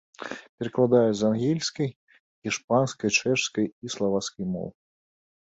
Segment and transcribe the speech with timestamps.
[0.61, 1.89] Перакладае з англійскай,
[2.53, 4.69] іспанскай, чэшскай і славацкай моў.